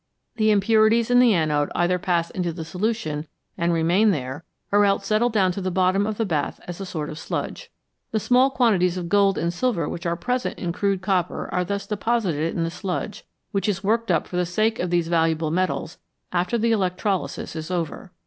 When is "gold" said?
9.09-9.37